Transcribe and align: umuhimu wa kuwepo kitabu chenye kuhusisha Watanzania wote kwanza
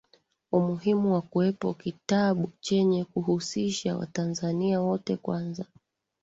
umuhimu 0.57 1.07
wa 1.15 1.21
kuwepo 1.21 1.73
kitabu 1.73 2.51
chenye 2.59 3.05
kuhusisha 3.05 3.97
Watanzania 3.97 4.81
wote 4.81 5.17
kwanza 5.17 5.65